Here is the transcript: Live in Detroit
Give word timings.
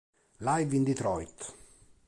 Live 0.39 0.73
in 0.73 0.83
Detroit 0.83 1.53